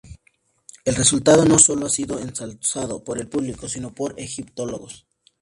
[0.83, 5.05] El resultado no sólo ha sido ensalzado por el público, sino por egiptólogos.